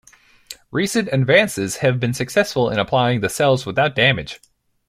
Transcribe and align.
Recent 0.71 1.09
advances 1.11 1.75
have 1.75 1.99
been 1.99 2.15
successful 2.15 2.71
in 2.71 2.79
applying 2.79 3.21
the 3.21 3.29
cells 3.29 3.67
without 3.67 3.93
damage. 3.93 4.39